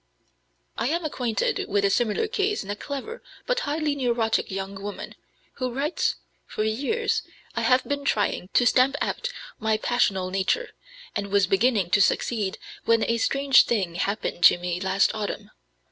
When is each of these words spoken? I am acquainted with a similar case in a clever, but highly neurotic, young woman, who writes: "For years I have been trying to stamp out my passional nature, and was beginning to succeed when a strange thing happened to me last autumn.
I 0.79 0.87
am 0.87 1.05
acquainted 1.05 1.65
with 1.69 1.85
a 1.85 1.91
similar 1.91 2.27
case 2.27 2.63
in 2.63 2.71
a 2.71 2.75
clever, 2.75 3.21
but 3.45 3.59
highly 3.69 3.93
neurotic, 3.95 4.49
young 4.49 4.73
woman, 4.81 5.13
who 5.57 5.71
writes: 5.71 6.15
"For 6.47 6.63
years 6.63 7.21
I 7.55 7.61
have 7.61 7.83
been 7.83 8.03
trying 8.03 8.49
to 8.55 8.65
stamp 8.65 8.95
out 8.99 9.29
my 9.59 9.77
passional 9.77 10.31
nature, 10.31 10.71
and 11.15 11.27
was 11.27 11.45
beginning 11.45 11.91
to 11.91 12.01
succeed 12.01 12.57
when 12.85 13.03
a 13.07 13.19
strange 13.19 13.65
thing 13.65 13.93
happened 13.93 14.43
to 14.45 14.57
me 14.57 14.79
last 14.81 15.13
autumn. 15.13 15.51